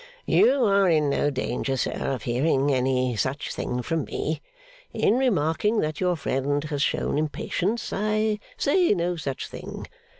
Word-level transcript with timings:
'You 0.25 0.65
are 0.65 0.89
in 0.89 1.11
no 1.11 1.29
danger, 1.29 1.77
sir, 1.77 1.91
of 1.91 2.23
hearing 2.23 2.73
any 2.73 3.15
such 3.15 3.53
thing 3.53 3.83
from 3.83 4.05
me. 4.05 4.41
In 4.93 5.15
remarking 5.19 5.79
that 5.81 6.01
your 6.01 6.15
friend 6.15 6.63
has 6.63 6.81
shown 6.81 7.19
impatience, 7.19 7.93
I 7.93 8.39
say 8.57 8.95
no 8.95 9.15
such 9.15 9.47
thing. 9.47 9.85